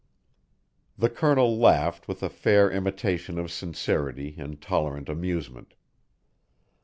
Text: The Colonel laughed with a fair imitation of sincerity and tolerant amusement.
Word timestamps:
The 0.97 1.11
Colonel 1.11 1.59
laughed 1.59 2.07
with 2.07 2.23
a 2.23 2.29
fair 2.31 2.71
imitation 2.71 3.37
of 3.37 3.51
sincerity 3.51 4.33
and 4.39 4.59
tolerant 4.59 5.09
amusement. 5.09 5.75